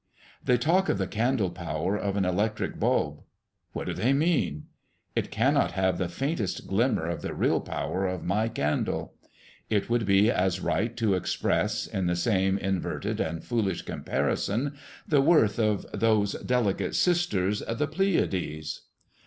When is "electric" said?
2.25-2.79